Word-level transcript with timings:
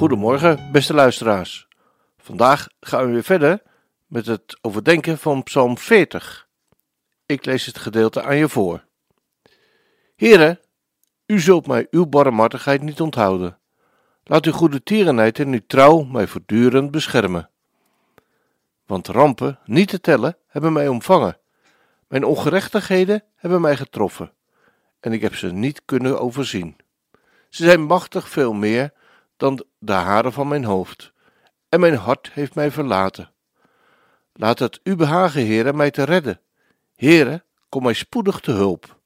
Goedemorgen, 0.00 0.68
beste 0.72 0.94
luisteraars. 0.94 1.68
Vandaag 2.18 2.68
gaan 2.80 3.06
we 3.06 3.12
weer 3.12 3.22
verder 3.22 3.62
met 4.06 4.26
het 4.26 4.58
overdenken 4.60 5.18
van 5.18 5.42
Psalm 5.42 5.78
40. 5.78 6.48
Ik 7.26 7.44
lees 7.44 7.66
het 7.66 7.78
gedeelte 7.78 8.22
aan 8.22 8.36
je 8.36 8.48
voor. 8.48 8.84
Heren, 10.16 10.60
u 11.26 11.40
zult 11.40 11.66
mij 11.66 11.86
uw 11.90 12.06
barmhartigheid 12.06 12.82
niet 12.82 13.00
onthouden. 13.00 13.58
Laat 14.24 14.44
uw 14.46 14.52
goede 14.52 14.82
tierenheid 14.82 15.38
en 15.38 15.52
uw 15.52 15.66
trouw 15.66 16.02
mij 16.02 16.26
voortdurend 16.26 16.90
beschermen. 16.90 17.50
Want 18.86 19.08
rampen, 19.08 19.58
niet 19.64 19.88
te 19.88 20.00
tellen, 20.00 20.36
hebben 20.46 20.72
mij 20.72 20.88
omvangen. 20.88 21.38
Mijn 22.08 22.24
ongerechtigheden 22.24 23.24
hebben 23.36 23.60
mij 23.60 23.76
getroffen, 23.76 24.32
en 25.00 25.12
ik 25.12 25.20
heb 25.20 25.34
ze 25.34 25.52
niet 25.52 25.82
kunnen 25.84 26.20
overzien. 26.20 26.76
Ze 27.48 27.64
zijn 27.64 27.82
machtig 27.82 28.28
veel 28.28 28.52
meer 28.52 28.92
dan 29.40 29.64
de 29.78 29.92
haren 29.92 30.32
van 30.32 30.48
mijn 30.48 30.64
hoofd, 30.64 31.12
en 31.68 31.80
mijn 31.80 31.94
hart 31.94 32.30
heeft 32.32 32.54
mij 32.54 32.70
verlaten. 32.70 33.32
Laat 34.32 34.58
het 34.58 34.80
u 34.82 34.96
behagen, 34.96 35.42
heren, 35.42 35.76
mij 35.76 35.90
te 35.90 36.02
redden. 36.02 36.40
Heren, 36.94 37.44
kom 37.68 37.82
mij 37.82 37.92
spoedig 37.92 38.40
te 38.40 38.50
hulp. 38.50 38.98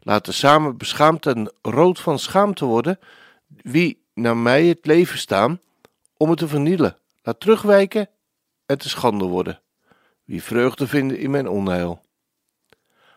Laten 0.00 0.34
samen 0.34 0.76
beschaamd 0.76 1.26
en 1.26 1.52
rood 1.62 2.00
van 2.00 2.18
schaamte 2.18 2.64
worden 2.64 2.98
wie 3.46 4.04
naar 4.14 4.36
mij 4.36 4.66
het 4.66 4.86
leven 4.86 5.18
staan 5.18 5.60
om 6.16 6.30
het 6.30 6.38
te 6.38 6.48
vernielen. 6.48 6.98
Laat 7.22 7.40
terugwijken 7.40 8.08
en 8.66 8.78
te 8.78 8.88
schande 8.88 9.24
worden, 9.24 9.60
wie 10.24 10.42
vreugde 10.42 10.86
vinden 10.86 11.18
in 11.18 11.30
mijn 11.30 11.48
onheil. 11.48 12.02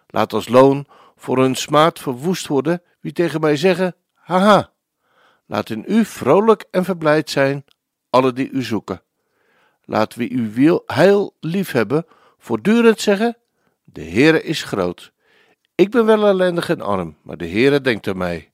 Laat 0.08 0.34
als 0.34 0.48
loon 0.48 0.88
voor 1.16 1.38
hun 1.38 1.56
smaad 1.56 2.00
verwoest 2.00 2.48
worden 2.48 2.82
wie 3.00 3.12
tegen 3.12 3.42
mij 3.42 3.56
zeggen, 3.56 3.96
haha. 4.14 4.72
Laat 5.50 5.70
in 5.70 5.84
u 5.88 6.06
vrolijk 6.06 6.66
en 6.72 6.84
verblijd 6.86 7.30
zijn, 7.30 7.66
alle 8.10 8.34
die 8.34 8.50
u 8.50 8.64
zoeken. 8.64 9.02
Laat 9.84 10.16
wie 10.16 10.32
uw 10.32 10.52
wil 10.52 10.84
heil 10.86 11.36
liefhebben, 11.40 12.06
voortdurend 12.38 13.00
zeggen, 13.00 13.38
de 13.84 14.04
Heere 14.04 14.44
is 14.44 14.64
groot. 14.64 15.12
Ik 15.76 15.92
ben 15.92 16.06
wel 16.06 16.28
ellendig 16.28 16.70
en 16.70 16.82
arm, 16.82 17.18
maar 17.22 17.38
de 17.38 17.48
Heere 17.48 17.82
denkt 17.82 18.08
aan 18.08 18.18
mij. 18.18 18.52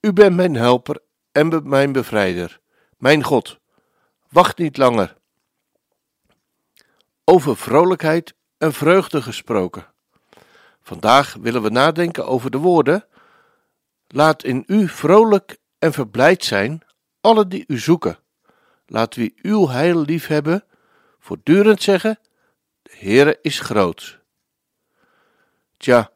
U 0.00 0.12
bent 0.12 0.36
mijn 0.36 0.54
helper 0.54 1.00
en 1.32 1.68
mijn 1.68 1.92
bevrijder, 1.92 2.60
mijn 2.96 3.22
God. 3.22 3.58
Wacht 4.28 4.58
niet 4.58 4.76
langer. 4.76 5.16
Over 7.24 7.56
vrolijkheid 7.56 8.34
en 8.58 8.72
vreugde 8.72 9.22
gesproken. 9.22 9.86
Vandaag 10.80 11.34
willen 11.40 11.62
we 11.62 11.70
nadenken 11.70 12.26
over 12.26 12.50
de 12.50 12.58
woorden: 12.58 13.06
Laat 14.06 14.44
in 14.44 14.64
u 14.66 14.88
vrolijk 14.88 15.58
en 15.78 15.92
verblijd 15.92 16.44
zijn, 16.44 16.82
alle 17.20 17.48
die 17.48 17.64
u 17.66 17.78
zoeken. 17.78 18.18
Laat 18.86 19.14
wie 19.14 19.34
uw 19.42 19.68
heil 19.68 20.00
lief 20.00 20.26
hebben, 20.26 20.64
voortdurend 21.18 21.82
zeggen: 21.82 22.18
De 22.82 22.90
Heere 22.98 23.38
is 23.42 23.60
groot. 23.60 24.18
Tja, 25.76 26.10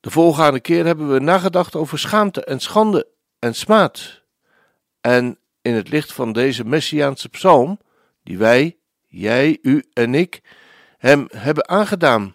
de 0.00 0.10
volgende 0.10 0.60
keer 0.60 0.84
hebben 0.86 1.12
we 1.12 1.18
nagedacht 1.18 1.76
over 1.76 1.98
schaamte 1.98 2.44
en 2.44 2.60
schande 2.60 3.08
en 3.38 3.54
smaad. 3.54 4.22
En 5.00 5.38
in 5.62 5.74
het 5.74 5.88
licht 5.88 6.12
van 6.12 6.32
deze 6.32 6.64
messiaanse 6.64 7.28
psalm, 7.28 7.80
die 8.22 8.38
wij, 8.38 8.78
jij, 9.06 9.58
u 9.62 9.84
en 9.92 10.14
ik, 10.14 10.42
hem 10.98 11.26
hebben 11.30 11.68
aangedaan. 11.68 12.34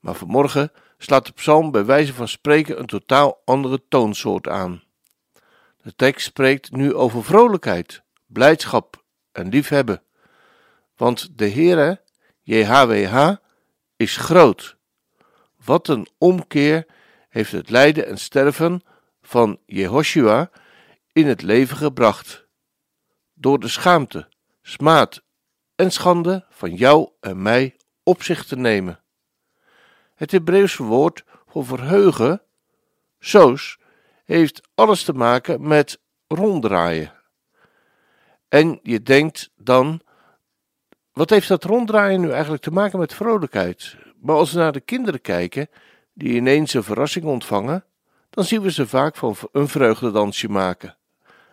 Maar 0.00 0.14
vanmorgen 0.14 0.72
slaat 0.98 1.26
de 1.26 1.32
psalm 1.32 1.70
bij 1.70 1.84
wijze 1.84 2.14
van 2.14 2.28
spreken 2.28 2.78
een 2.78 2.86
totaal 2.86 3.42
andere 3.44 3.82
toonsoort 3.88 4.48
aan. 4.48 4.82
De 5.82 5.94
tekst 5.94 6.26
spreekt 6.26 6.70
nu 6.70 6.94
over 6.94 7.24
vrolijkheid, 7.24 8.02
blijdschap 8.26 9.04
en 9.32 9.48
liefhebben. 9.48 10.02
Want 10.96 11.38
de 11.38 11.50
Heere, 11.50 12.00
JHWH, 12.42 13.34
is 13.96 14.16
groot. 14.16 14.76
Wat 15.64 15.88
een 15.88 16.08
omkeer 16.18 16.86
heeft 17.28 17.52
het 17.52 17.70
lijden 17.70 18.06
en 18.06 18.18
sterven 18.18 18.82
van 19.22 19.58
Jehoshua 19.66 20.50
in 21.12 21.26
het 21.26 21.42
leven 21.42 21.76
gebracht. 21.76 22.46
Door 23.34 23.60
de 23.60 23.68
schaamte, 23.68 24.28
smaad 24.62 25.22
en 25.74 25.92
schande 25.92 26.46
van 26.50 26.74
jou 26.74 27.10
en 27.20 27.42
mij 27.42 27.76
op 28.02 28.22
zich 28.22 28.44
te 28.44 28.56
nemen. 28.56 29.02
Het 30.18 30.30
Hebreeuwse 30.30 30.82
woord 30.82 31.24
voor 31.46 31.64
verheugen, 31.64 32.42
soos, 33.18 33.78
heeft 34.24 34.68
alles 34.74 35.04
te 35.04 35.12
maken 35.12 35.66
met 35.66 36.00
ronddraaien. 36.28 37.12
En 38.48 38.80
je 38.82 39.02
denkt 39.02 39.50
dan, 39.56 40.00
wat 41.12 41.30
heeft 41.30 41.48
dat 41.48 41.64
ronddraaien 41.64 42.20
nu 42.20 42.30
eigenlijk 42.30 42.62
te 42.62 42.70
maken 42.70 42.98
met 42.98 43.14
vrolijkheid? 43.14 43.96
Maar 44.20 44.36
als 44.36 44.52
we 44.52 44.58
naar 44.58 44.72
de 44.72 44.80
kinderen 44.80 45.20
kijken, 45.20 45.68
die 46.12 46.34
ineens 46.34 46.74
een 46.74 46.82
verrassing 46.82 47.24
ontvangen, 47.24 47.84
dan 48.30 48.44
zien 48.44 48.62
we 48.62 48.70
ze 48.70 48.86
vaak 48.86 49.16
van 49.16 49.36
een 49.52 49.68
vreugdedansje 49.68 50.48
maken 50.48 50.96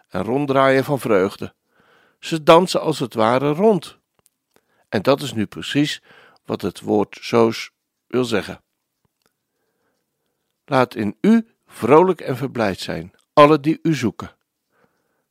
en 0.10 0.24
ronddraaien 0.24 0.84
van 0.84 1.00
vreugde. 1.00 1.54
Ze 2.20 2.44
dansen 2.44 2.82
als 2.82 3.00
het 3.00 3.14
ware 3.14 3.54
rond. 3.54 3.98
En 4.90 5.02
dat 5.02 5.22
is 5.22 5.34
nu 5.34 5.46
precies 5.46 6.02
wat 6.46 6.62
het 6.62 6.82
woord 6.82 7.18
soos 7.22 7.74
wil 8.16 8.26
zeggen. 8.26 8.64
Laat 10.66 10.96
in 10.96 11.18
u 11.22 11.48
vrolijk 11.66 12.22
en 12.22 12.38
verblijd 12.38 12.80
zijn, 12.80 13.14
alle 13.34 13.60
die 13.60 13.80
u 13.82 13.94
zoeken. 13.94 14.36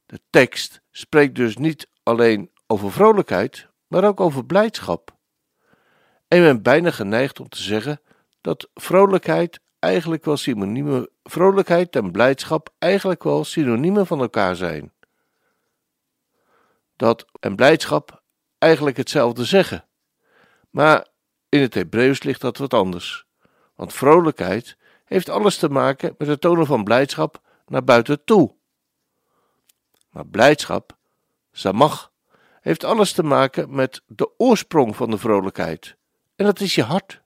De 0.07 0.21
tekst 0.31 0.81
spreekt 0.91 1.35
dus 1.35 1.57
niet 1.57 1.89
alleen 2.03 2.51
over 2.67 2.93
vrolijkheid, 2.93 3.69
maar 3.87 4.05
ook 4.05 4.21
over 4.21 4.45
blijdschap. 4.47 5.17
En 6.29 6.43
men 6.43 6.63
bijna 6.63 6.91
geneigd 6.91 7.41
om 7.41 7.49
te 7.49 7.63
zeggen 7.63 8.01
dat 8.41 8.69
vrolijkheid 8.75 9.61
eigenlijk 9.79 10.25
wel 10.25 10.37
synoniemen, 10.37 11.09
vrolijkheid 11.23 11.97
en 11.97 12.13
blijdschap 12.13 12.75
eigenlijk 12.79 13.23
wel 13.23 13.45
synoniemen 13.45 14.07
van 14.07 14.21
elkaar 14.21 14.57
zijn. 14.57 14.93
Dat 16.97 17.27
en 17.41 17.57
blijdschap 17.57 18.23
eigenlijk 18.59 18.97
hetzelfde 18.97 19.45
zeggen. 19.45 19.85
Maar 20.71 21.07
in 21.55 21.61
het 21.61 21.75
Hebreeuws 21.75 22.23
ligt 22.23 22.41
dat 22.41 22.59
wat 22.59 22.75
anders. 22.75 23.27
Want 23.75 23.93
vrolijkheid 23.93 24.77
heeft 25.05 25.29
alles 25.29 25.57
te 25.57 25.69
maken 25.69 26.15
met 26.19 26.29
het 26.29 26.41
tonen 26.41 26.67
van 26.67 26.85
blijdschap 26.85 27.41
naar 27.67 27.85
buiten 27.85 28.25
toe. 28.25 28.55
Maar 30.11 30.27
blijdschap, 30.27 30.97
samach, 31.53 32.13
heeft 32.61 32.85
alles 32.85 33.13
te 33.13 33.23
maken 33.23 33.75
met 33.75 34.03
de 34.07 34.31
oorsprong 34.37 34.97
van 34.97 35.11
de 35.11 35.19
vrolijkheid. 35.19 35.97
En 36.37 36.45
dat 36.45 36.61
is 36.61 36.75
je 36.75 36.83
hart. 36.83 37.23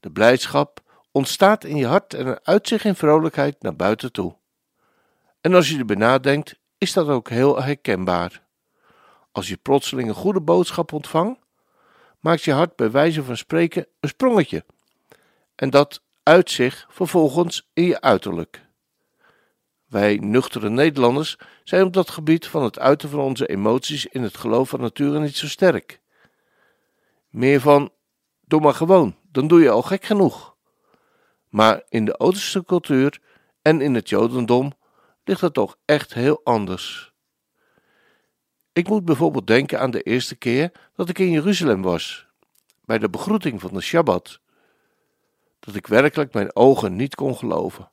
De 0.00 0.10
blijdschap 0.10 0.80
ontstaat 1.10 1.64
in 1.64 1.76
je 1.76 1.86
hart 1.86 2.14
en 2.14 2.44
uit 2.44 2.68
zich 2.68 2.84
in 2.84 2.94
vrolijkheid 2.94 3.62
naar 3.62 3.76
buiten 3.76 4.12
toe. 4.12 4.36
En 5.40 5.54
als 5.54 5.70
je 5.70 5.78
erbij 5.78 5.96
nadenkt, 5.96 6.58
is 6.78 6.92
dat 6.92 7.08
ook 7.08 7.28
heel 7.28 7.62
herkenbaar. 7.62 8.42
Als 9.32 9.48
je 9.48 9.56
plotseling 9.56 10.08
een 10.08 10.14
goede 10.14 10.40
boodschap 10.40 10.92
ontvangt, 10.92 11.46
maakt 12.20 12.42
je 12.42 12.52
hart 12.52 12.76
bij 12.76 12.90
wijze 12.90 13.24
van 13.24 13.36
spreken 13.36 13.86
een 14.00 14.08
sprongetje. 14.08 14.64
En 15.54 15.70
dat 15.70 16.02
uit 16.22 16.50
zich 16.50 16.86
vervolgens 16.90 17.70
in 17.72 17.84
je 17.84 18.00
uiterlijk. 18.00 18.66
Wij 19.86 20.16
nuchtere 20.16 20.68
Nederlanders 20.68 21.38
zijn 21.64 21.84
op 21.84 21.92
dat 21.92 22.10
gebied 22.10 22.46
van 22.46 22.62
het 22.62 22.78
uiten 22.78 23.08
van 23.08 23.20
onze 23.20 23.46
emoties 23.46 24.06
in 24.06 24.22
het 24.22 24.36
geloof 24.36 24.68
van 24.68 24.80
nature 24.80 25.20
niet 25.20 25.36
zo 25.36 25.46
sterk. 25.46 26.00
Meer 27.28 27.60
van, 27.60 27.92
doe 28.40 28.60
maar 28.60 28.74
gewoon, 28.74 29.16
dan 29.32 29.48
doe 29.48 29.60
je 29.60 29.70
al 29.70 29.82
gek 29.82 30.04
genoeg. 30.04 30.56
Maar 31.48 31.82
in 31.88 32.04
de 32.04 32.18
Oosterse 32.18 32.64
cultuur 32.64 33.20
en 33.62 33.80
in 33.80 33.94
het 33.94 34.08
Jodendom 34.08 34.72
ligt 35.24 35.40
dat 35.40 35.54
toch 35.54 35.76
echt 35.84 36.14
heel 36.14 36.40
anders. 36.44 37.12
Ik 38.78 38.88
moet 38.88 39.04
bijvoorbeeld 39.04 39.46
denken 39.46 39.80
aan 39.80 39.90
de 39.90 40.02
eerste 40.02 40.36
keer 40.36 40.72
dat 40.94 41.08
ik 41.08 41.18
in 41.18 41.30
Jeruzalem 41.30 41.82
was, 41.82 42.26
bij 42.84 42.98
de 42.98 43.10
begroeting 43.10 43.60
van 43.60 43.72
de 43.72 43.80
Shabbat. 43.80 44.40
dat 45.58 45.74
ik 45.74 45.86
werkelijk 45.86 46.32
mijn 46.32 46.56
ogen 46.56 46.96
niet 46.96 47.14
kon 47.14 47.36
geloven. 47.36 47.90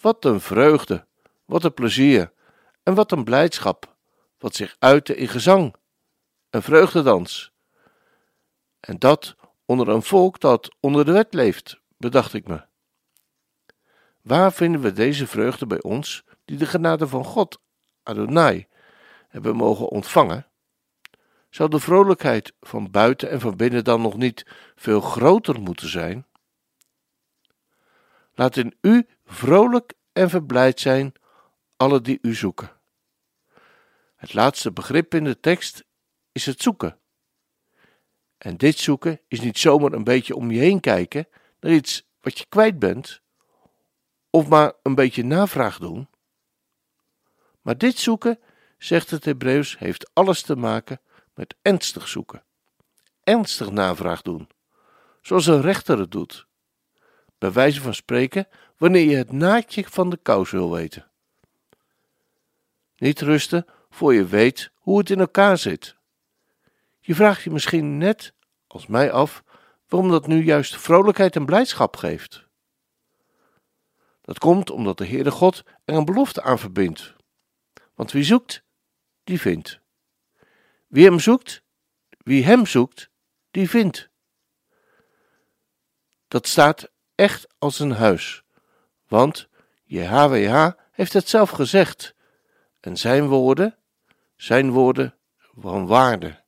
Wat 0.00 0.24
een 0.24 0.40
vreugde, 0.40 1.06
wat 1.44 1.64
een 1.64 1.74
plezier 1.74 2.32
en 2.82 2.94
wat 2.94 3.12
een 3.12 3.24
blijdschap, 3.24 3.96
wat 4.38 4.54
zich 4.54 4.76
uitte 4.78 5.16
in 5.16 5.28
gezang, 5.28 5.74
een 6.50 6.62
vreugdedans. 6.62 7.52
En 8.80 8.98
dat 8.98 9.36
onder 9.64 9.88
een 9.88 10.02
volk 10.02 10.40
dat 10.40 10.76
onder 10.80 11.04
de 11.04 11.12
wet 11.12 11.34
leeft, 11.34 11.80
bedacht 11.96 12.34
ik 12.34 12.46
me. 12.46 12.64
Waar 14.22 14.52
vinden 14.52 14.80
we 14.80 14.92
deze 14.92 15.26
vreugde 15.26 15.66
bij 15.66 15.82
ons, 15.82 16.24
die 16.44 16.56
de 16.56 16.66
genade 16.66 17.08
van 17.08 17.24
God, 17.24 17.60
Adonai, 18.02 18.66
hebben 19.32 19.56
mogen 19.56 19.88
ontvangen? 19.88 20.46
Zou 21.50 21.70
de 21.70 21.80
vrolijkheid 21.80 22.52
van 22.60 22.90
buiten 22.90 23.30
en 23.30 23.40
van 23.40 23.56
binnen 23.56 23.84
dan 23.84 24.00
nog 24.00 24.16
niet 24.16 24.46
veel 24.74 25.00
groter 25.00 25.60
moeten 25.60 25.88
zijn? 25.88 26.26
Laat 28.34 28.56
in 28.56 28.74
u 28.80 29.06
vrolijk 29.24 29.92
en 30.12 30.30
verblijd 30.30 30.80
zijn 30.80 31.12
alle 31.76 32.00
die 32.00 32.18
u 32.22 32.34
zoeken. 32.34 32.70
Het 34.16 34.34
laatste 34.34 34.72
begrip 34.72 35.14
in 35.14 35.24
de 35.24 35.40
tekst 35.40 35.84
is 36.32 36.46
het 36.46 36.62
zoeken. 36.62 36.98
En 38.38 38.56
dit 38.56 38.78
zoeken 38.78 39.20
is 39.28 39.40
niet 39.40 39.58
zomaar 39.58 39.92
een 39.92 40.04
beetje 40.04 40.36
om 40.36 40.50
je 40.50 40.60
heen 40.60 40.80
kijken 40.80 41.28
naar 41.60 41.72
iets 41.72 42.06
wat 42.20 42.38
je 42.38 42.46
kwijt 42.48 42.78
bent, 42.78 43.20
of 44.30 44.48
maar 44.48 44.72
een 44.82 44.94
beetje 44.94 45.24
navraag 45.24 45.78
doen. 45.78 46.08
Maar 47.60 47.78
dit 47.78 47.98
zoeken, 47.98 48.38
zegt 48.84 49.10
het 49.10 49.24
Hebreeuws, 49.24 49.78
heeft 49.78 50.10
alles 50.12 50.42
te 50.42 50.56
maken 50.56 51.00
met 51.34 51.54
ernstig 51.62 52.08
zoeken. 52.08 52.44
Ernstig 53.24 53.70
navraag 53.70 54.22
doen, 54.22 54.48
zoals 55.20 55.46
een 55.46 55.60
rechter 55.60 55.98
het 55.98 56.10
doet. 56.10 56.46
Bij 57.38 57.52
wijze 57.52 57.80
van 57.80 57.94
spreken, 57.94 58.48
wanneer 58.76 59.10
je 59.10 59.16
het 59.16 59.32
naadje 59.32 59.84
van 59.88 60.10
de 60.10 60.16
kous 60.16 60.50
wil 60.50 60.72
weten. 60.72 61.10
Niet 62.96 63.20
rusten 63.20 63.66
voor 63.90 64.14
je 64.14 64.24
weet 64.24 64.70
hoe 64.74 64.98
het 64.98 65.10
in 65.10 65.20
elkaar 65.20 65.58
zit. 65.58 65.96
Je 67.00 67.14
vraagt 67.14 67.42
je 67.42 67.50
misschien 67.50 67.98
net 67.98 68.32
als 68.66 68.86
mij 68.86 69.12
af 69.12 69.44
waarom 69.88 70.10
dat 70.10 70.26
nu 70.26 70.44
juist 70.44 70.76
vrolijkheid 70.76 71.36
en 71.36 71.46
blijdschap 71.46 71.96
geeft. 71.96 72.46
Dat 74.20 74.38
komt 74.38 74.70
omdat 74.70 74.98
de 74.98 75.06
Heere 75.06 75.30
God 75.30 75.62
er 75.84 75.94
een 75.94 76.04
belofte 76.04 76.42
aan 76.42 76.58
verbindt. 76.58 77.14
Want 77.94 78.12
wie 78.12 78.24
zoekt, 78.24 78.62
die 79.24 79.40
vindt. 79.40 79.80
Wie 80.86 81.04
hem 81.04 81.20
zoekt, 81.20 81.62
wie 82.18 82.44
hem 82.44 82.66
zoekt, 82.66 83.10
die 83.50 83.68
vindt. 83.68 84.08
Dat 86.28 86.46
staat 86.46 86.90
echt 87.14 87.46
als 87.58 87.78
een 87.78 87.92
huis, 87.92 88.42
want 89.06 89.48
JHWH 89.84 90.70
heeft 90.90 91.12
het 91.12 91.28
zelf 91.28 91.50
gezegd 91.50 92.14
en 92.80 92.96
zijn 92.96 93.26
woorden, 93.26 93.78
zijn 94.36 94.70
woorden 94.70 95.14
van 95.38 95.86
waarde. 95.86 96.40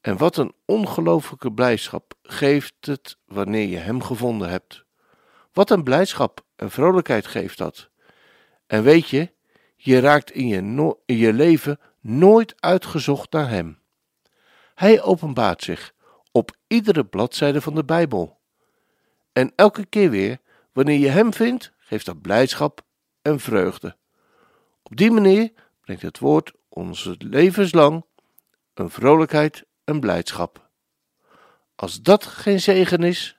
En 0.00 0.16
wat 0.16 0.36
een 0.36 0.54
ongelooflijke 0.64 1.52
blijdschap 1.52 2.14
geeft 2.22 2.86
het 2.86 3.18
wanneer 3.24 3.68
je 3.68 3.76
hem 3.76 4.02
gevonden 4.02 4.48
hebt. 4.48 4.84
Wat 5.52 5.70
een 5.70 5.84
blijdschap 5.84 6.44
en 6.56 6.70
vrolijkheid 6.70 7.26
geeft 7.26 7.58
dat. 7.58 7.90
En 8.66 8.82
weet 8.82 9.08
je, 9.08 9.32
je 9.76 10.00
raakt 10.00 10.30
in 10.30 10.46
je, 10.46 10.96
je 11.16 11.32
leven 11.32 11.80
nooit 12.00 12.54
uitgezocht 12.60 13.32
naar 13.32 13.48
hem. 13.48 13.78
Hij 14.74 15.02
openbaart 15.02 15.62
zich 15.62 15.94
op 16.32 16.56
iedere 16.66 17.04
bladzijde 17.04 17.60
van 17.60 17.74
de 17.74 17.84
Bijbel. 17.84 18.40
En 19.32 19.52
elke 19.56 19.86
keer 19.86 20.10
weer, 20.10 20.38
wanneer 20.72 20.98
je 20.98 21.08
hem 21.08 21.32
vindt, 21.32 21.72
geeft 21.78 22.06
dat 22.06 22.20
blijdschap 22.20 22.84
en 23.22 23.40
vreugde. 23.40 23.96
Op 24.82 24.96
die 24.96 25.10
manier 25.10 25.52
brengt 25.80 26.02
het 26.02 26.18
woord 26.18 26.52
ons 26.68 27.14
levenslang 27.18 28.04
een 28.74 28.90
vrolijkheid 28.90 29.64
en 29.84 30.00
blijdschap. 30.00 30.68
Als 31.74 32.02
dat 32.02 32.26
geen 32.26 32.60
zegen 32.60 33.02
is, 33.02 33.38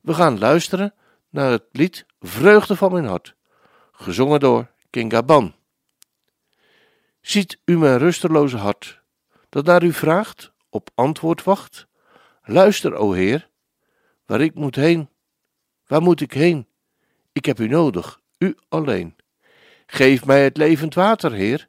we 0.00 0.14
gaan 0.14 0.38
luisteren 0.38 0.94
naar 1.28 1.50
het 1.50 1.64
lied 1.72 2.06
Vreugde 2.20 2.76
van 2.76 2.92
mijn 2.92 3.04
hart, 3.04 3.34
gezongen 3.92 4.40
door 4.40 4.71
King 4.92 5.12
Gaban. 5.12 5.54
Ziet 7.20 7.58
u 7.64 7.78
mijn 7.78 7.98
rusteloze 7.98 8.56
hart, 8.56 9.00
dat 9.48 9.64
naar 9.64 9.82
u 9.82 9.92
vraagt, 9.92 10.52
op 10.68 10.90
antwoord 10.94 11.42
wacht? 11.42 11.86
Luister, 12.42 12.94
o 12.94 13.12
Heer, 13.12 13.48
waar 14.26 14.40
ik 14.40 14.54
moet 14.54 14.74
heen. 14.74 15.08
Waar 15.86 16.02
moet 16.02 16.20
ik 16.20 16.32
heen? 16.32 16.66
Ik 17.32 17.44
heb 17.44 17.58
u 17.58 17.68
nodig, 17.68 18.20
u 18.38 18.56
alleen. 18.68 19.16
Geef 19.86 20.24
mij 20.24 20.44
het 20.44 20.56
levend 20.56 20.94
water, 20.94 21.32
Heer. 21.32 21.68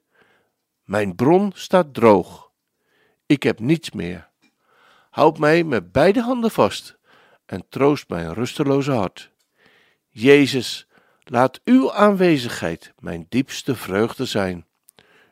Mijn 0.84 1.16
bron 1.16 1.52
staat 1.56 1.94
droog. 1.94 2.52
Ik 3.26 3.44
heb 3.44 3.60
niets 3.60 3.92
meer. 3.92 4.30
Houd 5.10 5.38
mij 5.40 5.64
met 5.64 5.92
beide 5.92 6.22
handen 6.22 6.52
vast 6.52 6.98
en 7.46 7.66
troost 7.70 8.10
mijn 8.10 8.34
rusteloze 8.34 8.92
hart. 8.92 9.32
Jezus, 10.10 10.88
laat 11.24 11.62
uw 11.64 11.94
aanwezigheid 11.94 12.94
mijn 13.00 13.26
diepste 13.30 13.76
vreugde 13.76 14.26
zijn. 14.26 14.68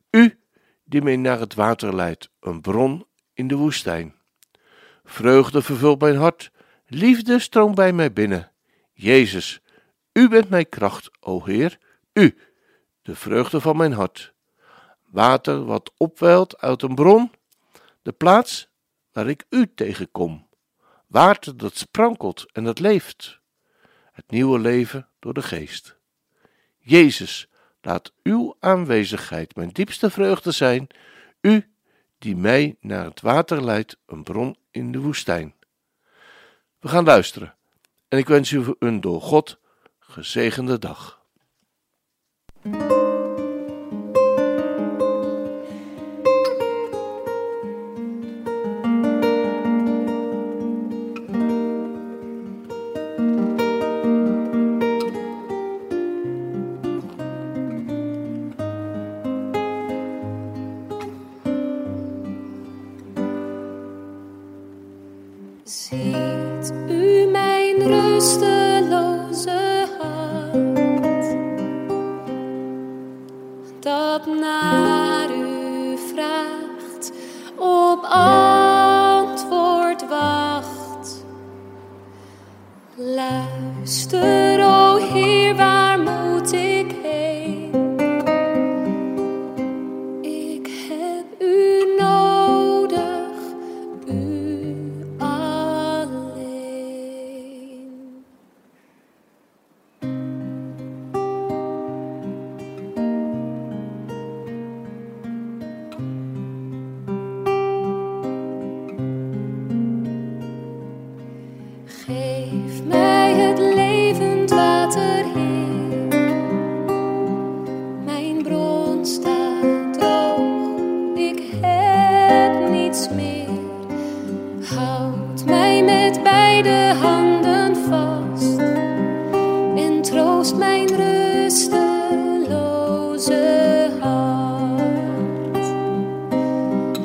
U, 0.10 0.40
die 0.84 1.02
mij 1.02 1.16
naar 1.16 1.40
het 1.40 1.54
water 1.54 1.96
leidt, 1.96 2.30
een 2.40 2.62
bron 2.62 3.06
in 3.34 3.48
de 3.48 3.56
woestijn. 3.56 4.16
Vreugde 5.04 5.62
vervult 5.62 6.02
mijn 6.02 6.16
hart, 6.16 6.52
liefde 6.86 7.40
stroomt 7.40 7.76
bij 7.76 7.94
mij 7.94 8.14
binnen. 8.14 8.52
Jezus, 8.94 9.62
u 10.14 10.30
bent 10.30 10.50
mijn 10.50 10.70
kracht, 10.70 11.10
o 11.20 11.46
Heer, 11.46 11.78
u, 12.14 12.38
de 13.02 13.16
vreugde 13.16 13.62
van 13.62 13.78
mijn 13.78 13.94
hart. 13.94 14.34
Water 15.10 15.66
wat 15.66 15.92
opwelt 15.98 16.58
uit 16.58 16.82
een 16.82 16.96
bron, 16.96 17.32
de 18.02 18.12
plaats 18.12 18.70
waar 19.12 19.28
ik 19.28 19.46
u 19.50 19.74
tegenkom. 19.76 20.48
Water 21.08 21.58
dat 21.58 21.76
sprankelt 21.76 22.52
en 22.52 22.64
dat 22.64 22.80
leeft. 22.80 23.40
Het 24.12 24.32
nieuwe 24.32 24.60
leven 24.60 25.11
door 25.22 25.34
de 25.34 25.42
geest. 25.42 25.96
Jezus, 26.78 27.48
laat 27.82 28.14
uw 28.24 28.56
aanwezigheid 28.60 29.56
mijn 29.56 29.70
diepste 29.70 30.10
vreugde 30.10 30.52
zijn, 30.52 30.88
u 31.42 31.74
die 32.18 32.36
mij 32.36 32.76
naar 32.80 33.06
het 33.06 33.22
water 33.22 33.64
leidt, 33.64 33.98
een 34.06 34.24
bron 34.24 34.58
in 34.72 34.92
de 34.92 35.00
woestijn. 35.00 35.56
We 36.80 36.88
gaan 36.88 37.04
luisteren 37.04 37.56
en 38.08 38.18
ik 38.18 38.28
wens 38.28 38.52
u 38.52 38.76
een 38.80 39.02
door 39.02 39.22
God 39.22 39.60
gezegende 40.00 40.80
dag. 40.80 41.21
Luister, 82.98 84.41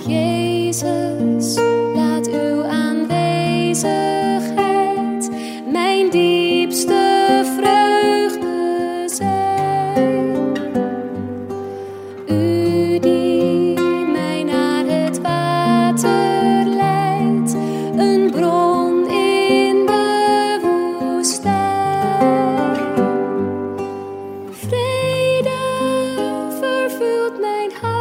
Jezus, 0.09 1.59
laat 1.95 2.29
uw 2.29 2.65
aanwezigheid 2.65 5.31
mijn 5.73 6.11
diepste 6.11 7.43
vreugde 7.57 9.03
zijn. 9.07 10.55
U 12.29 12.99
die 12.99 13.79
mij 14.13 14.43
naar 14.43 14.85
het 14.87 15.21
water 15.21 16.65
leidt, 16.67 17.55
een 17.97 18.31
bron 18.31 19.11
in 19.11 19.87
de 19.87 20.59
woestijn. 20.63 21.55
Vrede 24.51 25.59
vervult 26.61 27.41
mijn 27.41 27.71
hart. 27.81 27.96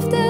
if 0.00 0.10
the. 0.10 0.29